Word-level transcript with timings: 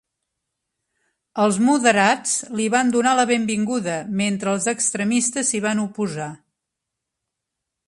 Els 1.43 1.59
moderats 1.65 2.33
li 2.61 2.65
van 2.77 2.89
donar 2.95 3.13
la 3.19 3.27
benvinguda, 3.33 3.99
mentre 4.23 4.57
els 4.57 4.67
extremistes 4.75 5.53
s'hi 5.53 5.65
van 5.69 5.85
oposar. 5.87 6.31